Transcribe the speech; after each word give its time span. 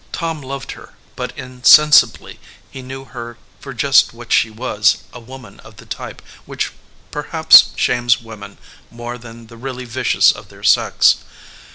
Tom 0.11 0.41
loved 0.41 0.71
her, 0.71 0.95
but 1.15 1.31
in 1.37 1.63
sensibly 1.63 2.39
he 2.71 2.81
knew 2.81 3.03
her 3.05 3.37
for 3.59 3.71
just 3.71 4.15
what 4.15 4.33
she 4.33 4.49
was 4.49 4.97
a 5.13 5.19
woman 5.19 5.59
of 5.59 5.77
the 5.77 5.85
type 5.85 6.23
which 6.47 6.71
perhaps 7.11 7.65
shames 7.75 8.19
women 8.19 8.57
more 8.89 9.19
than 9.19 9.45
the 9.45 9.57
really 9.57 9.85
vicious 9.85 10.31
of 10.31 10.49
their 10.49 10.63
sex. 10.63 11.17